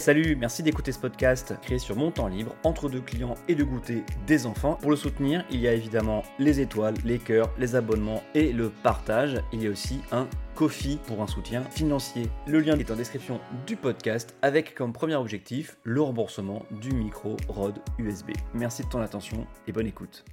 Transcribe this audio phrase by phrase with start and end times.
[0.00, 3.62] Salut, merci d'écouter ce podcast créé sur mon temps libre, entre deux clients et de
[3.62, 4.78] goûter des enfants.
[4.80, 8.70] Pour le soutenir, il y a évidemment les étoiles, les cœurs, les abonnements et le
[8.70, 9.42] partage.
[9.52, 12.30] Il y a aussi un Kofi pour un soutien financier.
[12.46, 17.36] Le lien est en description du podcast avec comme premier objectif le remboursement du micro
[17.48, 18.30] Rode USB.
[18.54, 20.24] Merci de ton attention et bonne écoute.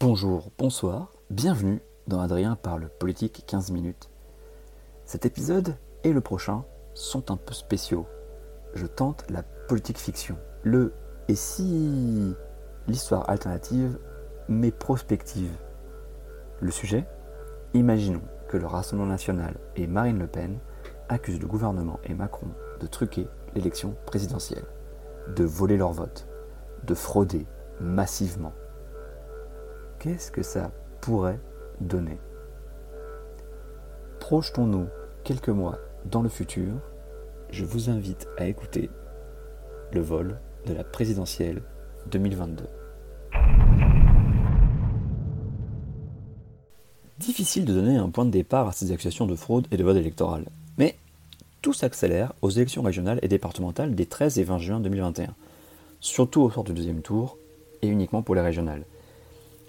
[0.00, 4.08] Bonjour, bonsoir, bienvenue dans Adrien parle politique 15 minutes.
[5.04, 6.64] Cet épisode et le prochain
[6.94, 8.06] sont un peu spéciaux.
[8.74, 10.36] Je tente la politique fiction.
[10.62, 10.92] Le
[11.28, 12.34] et si
[12.86, 13.98] l'histoire alternative
[14.48, 15.50] mais prospective?
[16.60, 17.06] Le sujet?
[17.74, 20.58] Imaginons que le Rassemblement national et Marine Le Pen
[21.08, 22.48] accusent le gouvernement et Macron
[22.80, 24.64] de truquer l'élection présidentielle,
[25.34, 26.26] de voler leur vote,
[26.84, 27.46] de frauder
[27.80, 28.52] massivement.
[29.98, 31.40] Qu'est-ce que ça pourrait
[31.80, 32.18] donner?
[34.20, 34.86] Projetons-nous
[35.24, 35.78] quelques mois
[36.10, 36.72] dans le futur,
[37.50, 38.90] je vous invite à écouter
[39.92, 41.62] le vol de la présidentielle
[42.10, 42.64] 2022.
[47.18, 49.96] Difficile de donner un point de départ à ces accusations de fraude et de vote
[49.96, 50.96] électoral, mais
[51.62, 55.34] tout s'accélère aux élections régionales et départementales des 13 et 20 juin 2021,
[56.00, 57.38] surtout au sort du deuxième tour
[57.82, 58.84] et uniquement pour les régionales.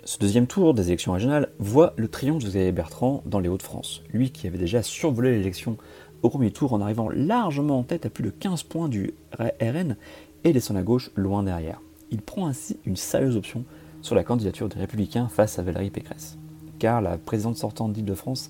[0.03, 4.03] Ce deuxième tour des élections régionales voit le triomphe de Xavier Bertrand dans les Hauts-de-France,
[4.13, 5.77] lui qui avait déjà survolé l'élection
[6.25, 9.13] au premier tour en arrivant largement en tête à plus de 15 points du
[9.61, 9.95] RN
[10.43, 11.79] et laissant la gauche loin derrière.
[12.09, 13.63] Il prend ainsi une sérieuse option
[14.01, 16.37] sur la candidature des Républicains face à Valérie Pécresse.
[16.79, 18.49] Car la présidente sortante d'Île-de-France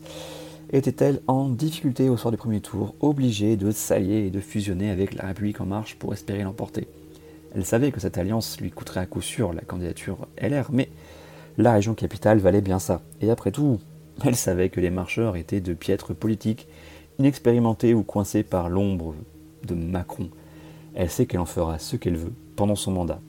[0.71, 5.13] était-elle en difficulté au soir du premier tour, obligée de s'allier et de fusionner avec
[5.13, 6.87] la République en marche pour espérer l'emporter?
[7.53, 10.87] Elle savait que cette alliance lui coûterait à coup sûr la candidature LR, mais
[11.57, 13.01] la région capitale valait bien ça.
[13.19, 13.79] Et après tout,
[14.23, 16.67] elle savait que les marcheurs étaient de piètres politiques
[17.19, 19.15] inexpérimentée ou coincée par l'ombre
[19.65, 20.29] de Macron.
[20.93, 23.19] Elle sait qu'elle en fera ce qu'elle veut pendant son mandat.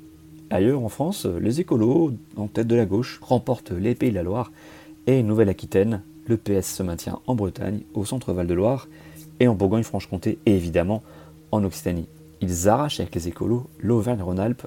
[0.50, 4.22] Ailleurs en France, les écolos, en tête de la gauche, remportent les Pays de la
[4.22, 4.52] Loire
[5.06, 6.02] et Nouvelle-Aquitaine.
[6.26, 8.88] Le PS se maintient en Bretagne, au centre Val-de-Loire
[9.40, 11.02] et en Bourgogne-Franche-Comté et évidemment
[11.50, 12.08] en Occitanie.
[12.40, 14.66] Ils arrachent avec les écolos l'Auvergne-Rhône-Alpes.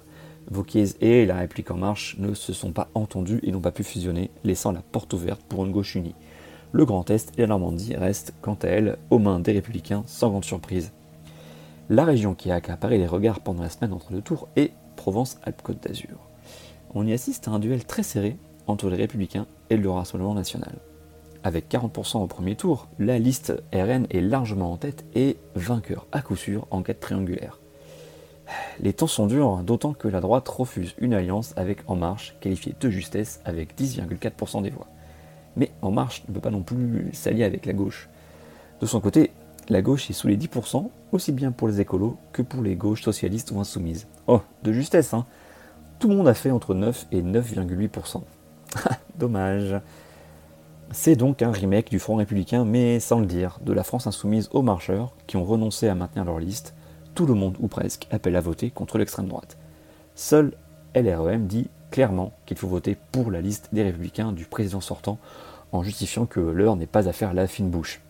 [0.52, 3.84] Vauquiez et la République en marche ne se sont pas entendus et n'ont pas pu
[3.84, 6.16] fusionner, laissant la porte ouverte pour une gauche unie
[6.72, 10.30] le Grand Est et la Normandie restent, quant à elles, aux mains des républicains sans
[10.30, 10.92] grande surprise.
[11.90, 15.82] La région qui a accaparé les regards pendant la semaine entre deux tours est Provence-Alpes-Côte
[15.82, 16.20] d'Azur.
[16.94, 18.38] On y assiste à un duel très serré
[18.68, 20.76] entre les républicains et le Rassemblement national.
[21.44, 26.22] Avec 40% au premier tour, la liste RN est largement en tête et vainqueur à
[26.22, 27.60] coup sûr en quête triangulaire.
[28.82, 32.76] Les temps sont durs, d'autant que la droite refuse une alliance avec En Marche, qualifiée
[32.80, 34.88] de justesse avec 10,4% des voix.
[35.60, 38.08] Mais En Marche ne peut pas non plus s'allier avec la gauche.
[38.80, 39.32] De son côté,
[39.68, 43.04] la gauche est sous les 10%, aussi bien pour les écolos que pour les gauches
[43.04, 44.08] socialistes ou insoumises.
[44.28, 45.26] Oh, de justesse, hein
[46.00, 48.22] Tout le monde a fait entre 9 et 9,8%.
[49.18, 49.76] Dommage.
[50.92, 54.48] C'est donc un remake du Front républicain, mais sans le dire, de la France insoumise
[54.54, 56.74] aux marcheurs qui ont renoncé à maintenir leur liste.
[57.16, 59.58] Tout le monde, ou presque, appelle à voter contre l'extrême droite.
[60.16, 60.54] Seul
[60.96, 65.18] LREM dit clairement qu'il faut voter pour la liste des républicains du président sortant
[65.72, 68.02] en justifiant que l'heure n'est pas à faire la fine bouche.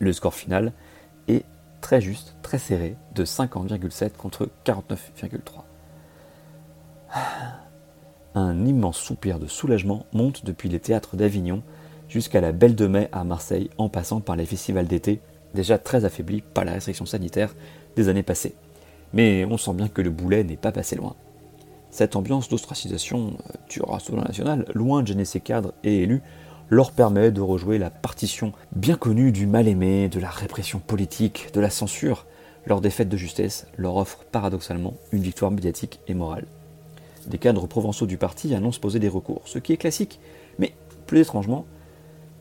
[0.00, 0.72] Le score final
[1.28, 1.44] est
[1.80, 5.62] très juste, très serré, de 50,7 contre 49,3.
[8.34, 11.62] Un immense soupir de soulagement monte depuis les théâtres d'Avignon
[12.08, 15.20] jusqu'à la Belle de Mai à Marseille en passant par les festivals d'été,
[15.54, 17.54] déjà très affaiblis par la restriction sanitaire
[17.96, 18.54] des années passées.
[19.12, 21.14] Mais on sent bien que le boulet n'est pas passé loin.
[21.90, 26.22] Cette ambiance d'ostracisation euh, du Rassemblement national, loin de gêner ses cadres et élus,
[26.70, 31.60] leur permet de rejouer la partition bien connue du mal-aimé, de la répression politique, de
[31.60, 32.26] la censure.
[32.66, 36.46] Leur défaite de justesse leur offre paradoxalement une victoire médiatique et morale.
[37.26, 40.18] Des cadres provençaux du parti annoncent poser des recours, ce qui est classique,
[40.58, 40.72] mais
[41.06, 41.66] plus étrangement,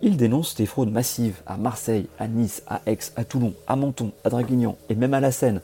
[0.02, 4.12] ils dénoncent des fraudes massives à Marseille, à Nice, à Aix, à Toulon, à Menton,
[4.24, 5.62] à Draguignan et même à la Seine,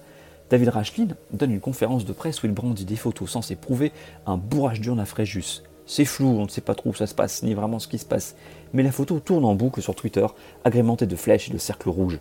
[0.50, 3.92] David Rachlin donne une conférence de presse où il brandit des photos censées prouver
[4.26, 5.62] un bourrage d'urne à Fréjus.
[5.92, 7.98] C'est flou, on ne sait pas trop où ça se passe, ni vraiment ce qui
[7.98, 8.36] se passe,
[8.74, 10.28] mais la photo tourne en boucle sur Twitter,
[10.64, 12.20] agrémentée de flèches et de cercles rouges.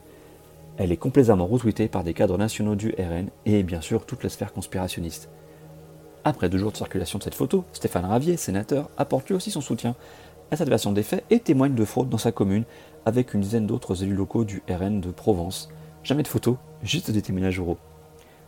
[0.78, 4.30] Elle est complaisamment retweetée par des cadres nationaux du RN et bien sûr toute la
[4.30, 5.28] sphère conspirationniste.
[6.24, 9.60] Après deux jours de circulation de cette photo, Stéphane Ravier, sénateur, apporte lui aussi son
[9.60, 9.96] soutien
[10.50, 12.64] à cette version des faits et témoigne de fraude dans sa commune
[13.04, 15.68] avec une dizaine d'autres élus locaux du RN de Provence.
[16.04, 17.76] Jamais de photos, juste des témoignages oraux.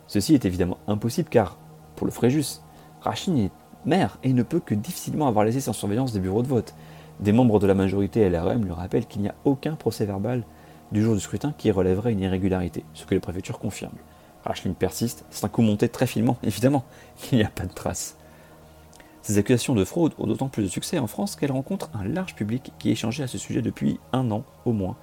[0.07, 1.59] Ceci est évidemment impossible car,
[1.95, 2.61] pour le Fréjus,
[3.05, 3.51] est
[3.85, 6.73] maire et ne peut que difficilement avoir laissé sans surveillance des bureaux de vote.
[7.19, 10.43] Des membres de la majorité LREM lui rappellent qu'il n'y a aucun procès verbal
[10.91, 13.97] du jour du scrutin qui relèverait une irrégularité, ce que les préfectures confirment.
[14.43, 16.83] Rachline persiste, c'est un coup monté très finement, évidemment,
[17.17, 18.17] qu'il n'y a pas de traces.
[19.21, 22.33] Ces accusations de fraude ont d'autant plus de succès en France qu'elles rencontrent un large
[22.33, 24.97] public qui échangeait à ce sujet depuis un an au moins,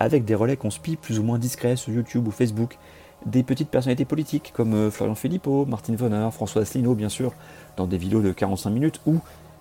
[0.00, 2.78] avec des relais conspis plus ou moins discrets sur YouTube ou Facebook,
[3.26, 7.32] des petites personnalités politiques comme euh, Florian Philippot, Martine Vonner, François Asselineau bien sûr,
[7.76, 9.18] dans des vidéos de 45 minutes, ou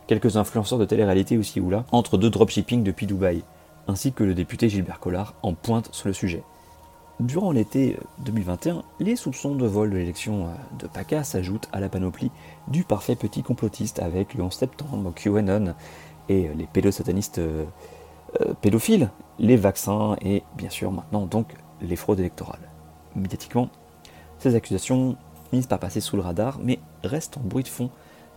[0.07, 3.43] quelques influenceurs de télé-réalité aussi ou là, entre deux dropshipping depuis Dubaï,
[3.87, 6.43] ainsi que le député Gilbert Collard en pointe sur le sujet.
[7.19, 11.89] Durant l'été 2021, les soupçons de vol de l'élection euh, de PACA s'ajoutent à la
[11.89, 12.29] panoplie
[12.67, 15.73] du parfait petit complotiste avec le 11 septembre, QAnon
[16.29, 17.65] et les pédosatanistes euh,
[18.41, 19.09] euh, pédophiles,
[19.39, 22.69] les vaccins et bien sûr maintenant donc les fraudes électorales.
[23.17, 23.69] Médiatiquement,
[24.39, 25.17] ces accusations
[25.49, 27.89] finissent par passer sous le radar mais restent en bruit de fond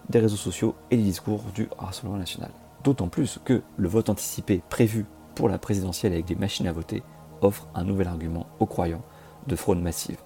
[0.09, 2.51] des réseaux sociaux et des discours du Rassemblement national.
[2.83, 5.05] D'autant plus que le vote anticipé prévu
[5.35, 7.03] pour la présidentielle avec des machines à voter
[7.43, 9.03] offre un nouvel argument aux croyants
[9.47, 10.19] de fraude massive.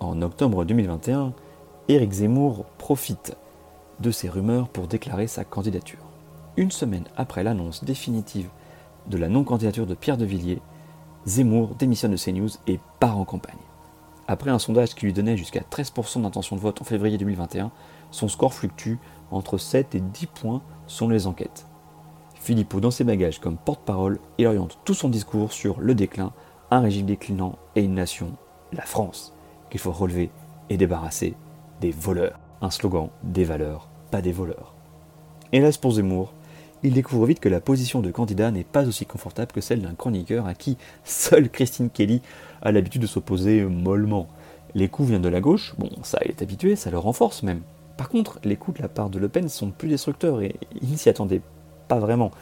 [0.00, 1.32] En octobre 2021,
[1.88, 3.36] Éric Zemmour profite
[4.00, 6.00] de ces rumeurs pour déclarer sa candidature.
[6.56, 8.48] Une semaine après l'annonce définitive
[9.06, 10.62] de la non-candidature de Pierre de Villiers,
[11.26, 13.54] Zemmour démissionne de CNews et part en campagne.
[14.28, 17.70] Après un sondage qui lui donnait jusqu'à 13% d'intention de vote en février 2021,
[18.10, 18.96] son score fluctue
[19.30, 21.66] entre 7 et 10 points selon les enquêtes.
[22.34, 26.32] Philippot, dans ses bagages comme porte-parole, il oriente tout son discours sur le déclin,
[26.70, 28.32] un régime déclinant et une nation,
[28.72, 29.34] la France,
[29.70, 30.30] qu'il faut relever
[30.68, 31.34] et débarrasser
[31.80, 32.38] des voleurs.
[32.60, 34.74] Un slogan, des valeurs, pas des voleurs.
[35.52, 36.32] Hélas pour Zemmour,
[36.84, 39.94] il découvre vite que la position de candidat n'est pas aussi confortable que celle d'un
[39.94, 42.20] chroniqueur à qui seule Christine Kelly
[42.60, 44.28] a l'habitude de s'opposer mollement.
[44.74, 47.62] Les coups viennent de la gauche, bon ça il est habitué, ça le renforce même.
[47.96, 50.90] Par contre, les coups de la part de Le Pen sont plus destructeurs et il
[50.90, 51.40] ne s'y attendait
[51.88, 52.32] pas vraiment.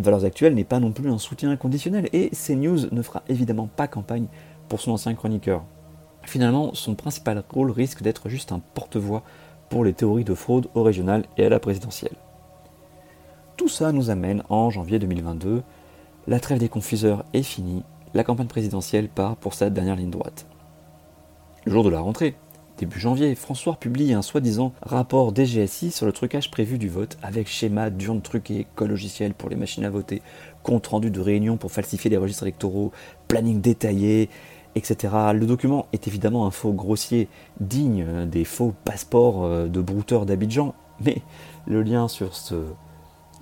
[0.00, 3.86] Valeurs Actuelles n'est pas non plus un soutien inconditionnel et CNews ne fera évidemment pas
[3.86, 4.26] campagne
[4.68, 5.64] pour son ancien chroniqueur.
[6.24, 9.22] Finalement, son principal rôle risque d'être juste un porte-voix
[9.70, 12.16] pour les théories de fraude au régional et à la présidentielle.
[13.56, 15.62] Tout ça nous amène en janvier 2022.
[16.26, 17.82] La trêve des confuseurs est finie,
[18.14, 20.46] la campagne présidentielle part pour sa dernière ligne droite.
[21.64, 22.34] Le jour de la rentrée,
[22.78, 27.46] Début janvier, François publie un soi-disant rapport DGSI sur le trucage prévu du vote avec
[27.46, 30.22] schéma d'urne truquée, code logiciel pour les machines à voter,
[30.62, 32.90] compte rendu de réunion pour falsifier les registres électoraux,
[33.28, 34.30] planning détaillé,
[34.74, 35.14] etc.
[35.34, 37.28] Le document est évidemment un faux grossier
[37.60, 40.74] digne des faux passeports euh, de brouteurs d'Abidjan,
[41.04, 41.22] mais
[41.66, 42.54] le lien sur ce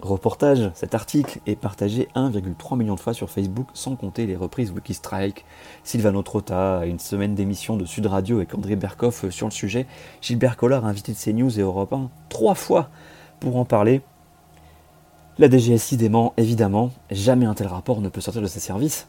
[0.02, 4.70] reportage, cet article est partagé 1,3 million de fois sur Facebook, sans compter les reprises
[4.70, 5.44] Wikistrike,
[5.84, 9.86] Silvano Trotta, une semaine d'émission de Sud Radio avec André Berkoff sur le sujet,
[10.20, 12.90] Gilbert Collard invité de CNews et Europe 1 trois fois
[13.40, 14.02] pour en parler.
[15.38, 19.06] La DGSI dément évidemment, jamais un tel rapport ne peut sortir de ses services.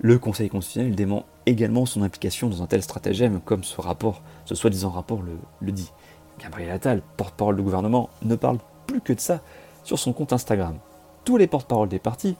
[0.00, 4.54] Le Conseil constitutionnel dément également son implication dans un tel stratagème, comme ce rapport, ce
[4.54, 5.90] soi-disant rapport le, le dit.
[6.38, 9.40] Gabriel Attal, porte-parole du gouvernement, ne parle plus que de ça
[9.86, 10.78] sur son compte Instagram.
[11.24, 12.34] Tous les porte-paroles des partis,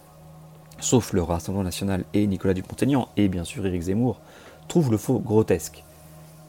[0.80, 4.18] sauf le Rassemblement national et Nicolas Dupont-Aignan et bien sûr Éric Zemmour,
[4.66, 5.84] trouvent le faux grotesque.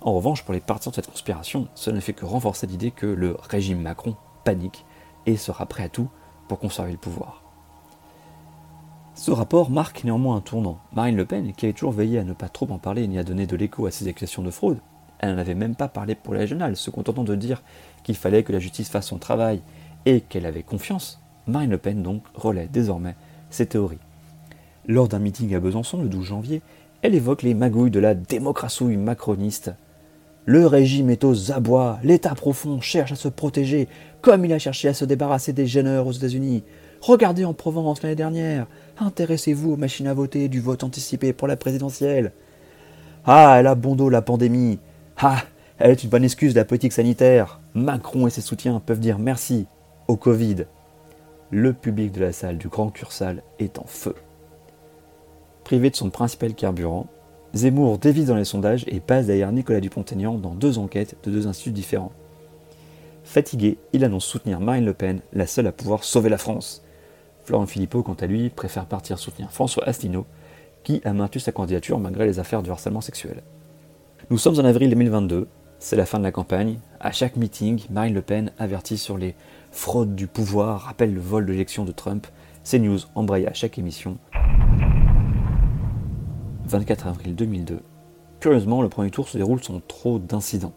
[0.01, 3.05] En revanche, pour les partisans de cette conspiration, cela ne fait que renforcer l'idée que
[3.05, 4.85] le régime Macron panique
[5.27, 6.09] et sera prêt à tout
[6.47, 7.43] pour conserver le pouvoir.
[9.13, 10.79] Ce rapport marque néanmoins un tournant.
[10.93, 13.23] Marine Le Pen, qui avait toujours veillé à ne pas trop en parler ni à
[13.23, 14.79] donner de l'écho à ses accusations de fraude,
[15.19, 17.61] elle n'en avait même pas parlé pour la régionale, se contentant de dire
[18.03, 19.61] qu'il fallait que la justice fasse son travail
[20.07, 23.15] et qu'elle avait confiance, Marine Le Pen donc relaie désormais
[23.49, 23.99] ses théories.
[24.87, 26.61] Lors d'un meeting à Besançon le 12 janvier,
[27.01, 29.71] elle évoque les magouilles de la démocratie macroniste.
[30.45, 33.89] Le régime est aux abois, l'État profond cherche à se protéger,
[34.21, 36.63] comme il a cherché à se débarrasser des gêneurs aux États-Unis.
[37.01, 38.65] Regardez en Provence l'année dernière,
[38.99, 42.31] intéressez-vous aux machines à voter du vote anticipé pour la présidentielle.
[43.25, 44.79] Ah, elle a bon la pandémie.
[45.17, 45.43] Ah,
[45.79, 47.59] elle est une bonne excuse de la politique sanitaire.
[47.73, 49.67] Macron et ses soutiens peuvent dire merci
[50.07, 50.65] au Covid,
[51.51, 54.15] le public de la salle du Grand Cursal est en feu.
[55.63, 57.07] Privé de son principal carburant,
[57.53, 61.47] Zemmour dévise dans les sondages et passe derrière Nicolas Dupont-Aignan dans deux enquêtes de deux
[61.47, 62.11] instituts différents.
[63.23, 66.83] Fatigué, il annonce soutenir Marine Le Pen, la seule à pouvoir sauver la France.
[67.43, 70.25] Florent Philippot, quant à lui, préfère partir soutenir François Asselineau,
[70.83, 73.43] qui a maintenu sa candidature malgré les affaires du harcèlement sexuel.
[74.29, 75.47] Nous sommes en avril 2022,
[75.79, 76.79] c'est la fin de la campagne.
[76.99, 79.35] À chaque meeting, Marine Le Pen avertit sur les
[79.71, 82.27] fraude du pouvoir, rappelle le vol de l'élection de Trump.
[82.63, 84.17] CNews embraye à chaque émission.
[86.65, 87.79] 24 avril 2002.
[88.39, 90.73] Curieusement, le premier tour se déroule sans trop d'incidents.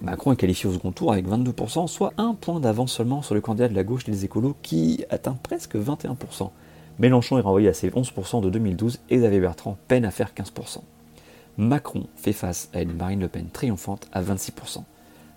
[0.00, 3.40] Macron est qualifié au second tour avec 22%, soit un point d'avance seulement sur le
[3.40, 6.50] candidat de la gauche des écolos qui atteint presque 21%.
[6.98, 10.80] Mélenchon est renvoyé à ses 11% de 2012 et Xavier Bertrand peine à faire 15%.
[11.56, 14.82] Macron fait face à une Marine Le Pen triomphante à 26%.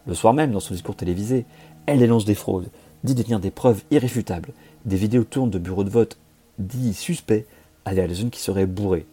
[0.07, 1.45] Le soir même, dans son discours télévisé,
[1.85, 2.69] elle dénonce des fraudes,
[3.03, 4.53] dit détenir des preuves irréfutables.
[4.85, 6.17] Des vidéos tournent de bureaux de vote
[6.59, 7.45] dits suspects
[7.85, 9.05] à des unes qui seraient bourrées,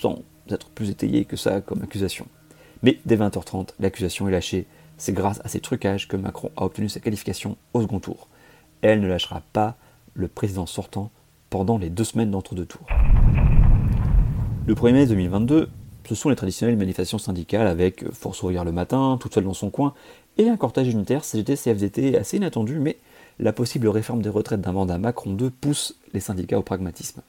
[0.00, 2.26] sans être plus étayé que ça comme accusation.
[2.82, 4.66] Mais dès 20h30, l'accusation est lâchée.
[4.96, 8.28] C'est grâce à ces trucages que Macron a obtenu sa qualification au second tour.
[8.80, 9.76] Elle ne lâchera pas
[10.14, 11.10] le président sortant
[11.50, 12.86] pendant les deux semaines d'entre-deux tours.
[14.66, 15.68] Le 1er mai 2022,
[16.08, 19.70] ce sont les traditionnelles manifestations syndicales avec Force ouvrière le matin, toute seule dans son
[19.70, 19.94] coin,
[20.38, 22.96] et un cortège unitaire CGT-CFDT assez inattendu, mais
[23.38, 27.22] la possible réforme des retraites d'un mandat Macron 2 pousse les syndicats au pragmatisme.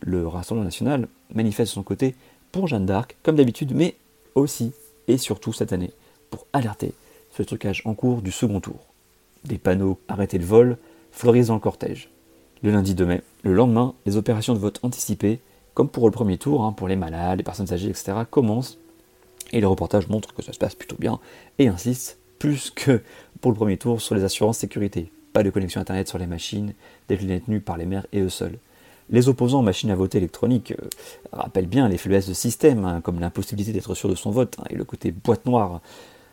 [0.00, 2.14] Le Rassemblement national manifeste de son côté
[2.52, 3.96] pour Jeanne d'Arc, comme d'habitude, mais
[4.34, 4.72] aussi
[5.08, 5.92] et surtout cette année,
[6.30, 6.92] pour alerter
[7.38, 8.80] le trucage en cours du second tour.
[9.44, 10.76] Des panneaux arrêtés le vol
[11.12, 12.10] fleurissent dans le cortège.
[12.62, 15.40] Le lundi 2 mai, le lendemain, les opérations de vote anticipées,
[15.74, 18.78] comme pour le premier tour, hein, pour les malades, les personnes âgées, etc., commencent.
[19.52, 21.20] Et les reportages montrent que ça se passe plutôt bien
[21.58, 23.02] et insistent plus que
[23.40, 25.10] pour le premier tour sur les assurances sécurité.
[25.42, 26.74] De connexion internet sur les machines,
[27.08, 28.58] des détenues par les maires et eux seuls.
[29.10, 30.88] Les opposants aux machines à voter électroniques euh,
[31.32, 34.64] rappellent bien les faiblesses de système, hein, comme l'impossibilité d'être sûr de son vote hein,
[34.68, 35.80] et le côté boîte noire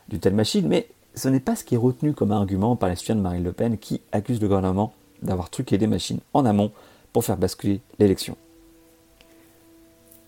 [0.09, 2.95] d'une telle machine, mais ce n'est pas ce qui est retenu comme argument par les
[2.95, 6.71] soutiens de Marine Le Pen qui accusent le gouvernement d'avoir truqué des machines en amont
[7.13, 8.35] pour faire basculer l'élection.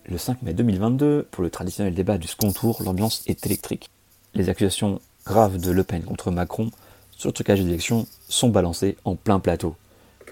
[0.06, 3.90] Le 5 mai 2022, pour le traditionnel débat du second tour, l'ambiance est électrique.
[4.34, 6.72] Les accusations graves de Le Pen contre Macron
[7.18, 9.76] sur le trucage d'élection sont balancées en plein plateau.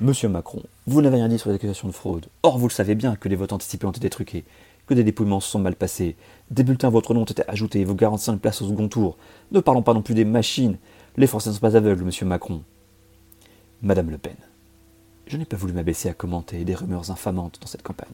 [0.01, 2.27] Monsieur Macron, vous n'avez rien dit sur les accusations de fraude.
[2.43, 4.43] Or, vous le savez bien que les votes anticipés ont été truqués,
[4.85, 6.15] que des dépouillements se sont mal passés,
[6.51, 8.87] des bulletins à votre nom ont été ajoutés et vous garantissez une place au second
[8.87, 9.17] tour.
[9.51, 10.77] Ne parlons pas non plus des machines.
[11.17, 12.61] Les Français ne sont pas aveugles, monsieur Macron.
[13.81, 14.35] Madame Le Pen,
[15.25, 18.07] je n'ai pas voulu m'abaisser à commenter des rumeurs infamantes dans cette campagne.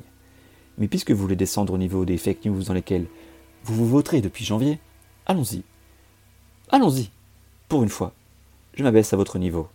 [0.77, 3.07] Mais puisque vous voulez descendre au niveau des fake news dans lesquelles
[3.65, 4.79] vous vous voterez depuis janvier,
[5.25, 5.63] allons-y.
[6.69, 7.09] Allons-y.
[7.67, 8.13] Pour une fois,
[8.73, 9.69] je m'abaisse à votre niveau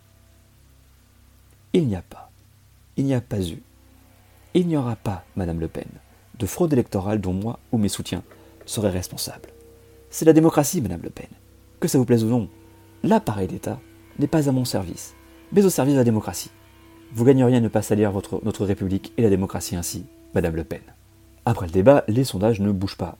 [1.73, 2.31] il n'y a pas,
[2.95, 3.61] il n'y a pas eu,
[4.53, 5.87] il n'y aura pas, Madame Le Pen,
[6.39, 8.23] de fraude électorale dont moi ou mes soutiens
[8.65, 9.49] seraient responsables.
[10.09, 11.27] C'est la démocratie, Madame Le Pen.
[11.79, 12.49] Que ça vous plaise ou non,
[13.03, 13.79] l'appareil d'État
[14.17, 15.13] n'est pas à mon service,
[15.51, 16.51] mais au service de la démocratie.
[17.13, 18.11] Vous gagneriez à ne pas salir
[18.43, 20.81] notre République et la démocratie ainsi, Madame Le Pen.
[21.45, 23.17] Après le débat, les sondages ne bougent pas.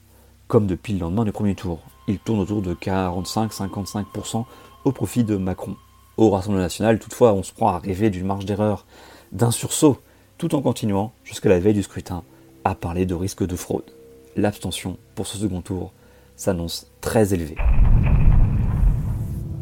[0.47, 4.45] Comme depuis le lendemain du premier tour, ils tournent autour de 45-55%
[4.85, 5.75] au profit de Macron.
[6.15, 8.85] Au Rassemblement national, toutefois, on se prend à rêver d'une marge d'erreur,
[9.31, 9.97] d'un sursaut,
[10.37, 12.23] tout en continuant, jusqu'à la veille du scrutin,
[12.63, 13.91] à parler de risque de fraude.
[14.35, 15.91] L'abstention pour ce second tour
[16.35, 17.57] s'annonce très élevée.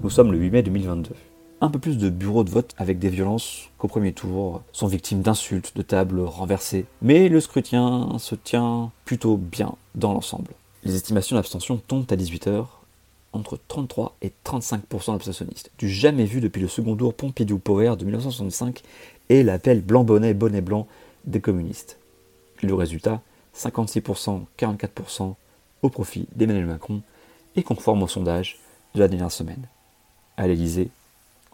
[0.04, 1.12] Nous sommes le 8 mai 2022.
[1.62, 5.22] Un peu plus de bureaux de vote avec des violences qu'au premier tour sont victimes
[5.22, 6.86] d'insultes, de tables renversées.
[7.02, 10.52] Mais le scrutin se tient plutôt bien dans l'ensemble.
[10.86, 12.68] Les estimations d'abstention tombent à 18h
[13.34, 18.84] entre 33 et 35% d'abstentionnistes, du jamais vu depuis le second tour Pompidou-Power de 1965
[19.30, 20.88] et l'appel blanc-bonnet, bonnet blanc
[21.25, 21.98] des communistes.
[22.62, 23.22] Le résultat,
[23.58, 25.34] 56%, 44%
[25.82, 27.01] au profit d'Emmanuel Macron
[27.56, 28.60] et conforme au sondage
[28.94, 29.68] de la dernière semaine.
[30.38, 30.89] À l'Elysée,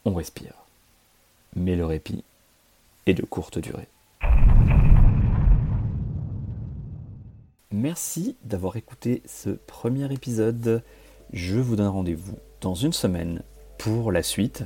[0.04, 0.54] on respire.
[1.56, 2.24] Mais le répit
[3.06, 3.88] est de courte durée.
[7.72, 10.84] Merci d'avoir écouté ce premier épisode
[11.32, 13.42] je vous donne rendez-vous dans une semaine
[13.78, 14.66] pour la suite.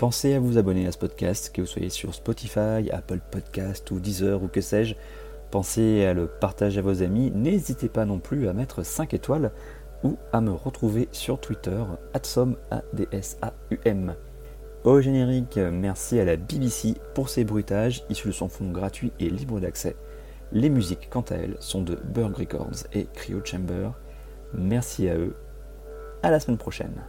[0.00, 4.00] Pensez à vous abonner à ce podcast, que vous soyez sur Spotify, Apple Podcast ou
[4.00, 4.96] Deezer ou que sais-je.
[5.52, 7.30] Pensez à le partager à vos amis.
[7.30, 9.52] N'hésitez pas non plus à mettre 5 étoiles
[10.02, 14.16] ou à me retrouver sur Twitter, adsom, A-D-S-A-U-M.
[14.82, 19.30] Au générique, merci à la BBC pour ses bruitages issus de son fond gratuit et
[19.30, 19.94] libre d'accès.
[20.54, 23.90] Les musiques, quant à elles, sont de Burg Records et Cryo Chamber.
[24.52, 25.34] Merci à eux
[26.22, 27.02] à la semaine prochaine.